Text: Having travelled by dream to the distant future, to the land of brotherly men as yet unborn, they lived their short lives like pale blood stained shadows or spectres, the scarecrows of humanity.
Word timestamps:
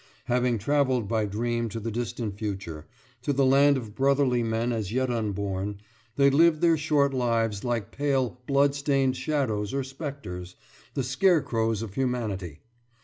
Having 0.25 0.57
travelled 0.57 1.07
by 1.07 1.25
dream 1.27 1.69
to 1.69 1.79
the 1.79 1.91
distant 1.91 2.35
future, 2.35 2.87
to 3.21 3.31
the 3.31 3.45
land 3.45 3.77
of 3.77 3.93
brotherly 3.93 4.41
men 4.41 4.73
as 4.73 4.91
yet 4.91 5.11
unborn, 5.11 5.79
they 6.15 6.31
lived 6.31 6.59
their 6.59 6.75
short 6.75 7.13
lives 7.13 7.63
like 7.63 7.91
pale 7.91 8.39
blood 8.47 8.73
stained 8.73 9.15
shadows 9.15 9.75
or 9.75 9.83
spectres, 9.83 10.55
the 10.95 11.03
scarecrows 11.03 11.83
of 11.83 11.93
humanity. 11.93 12.61